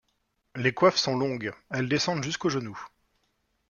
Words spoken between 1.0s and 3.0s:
longues, elles descendent jusqu'aux genoux.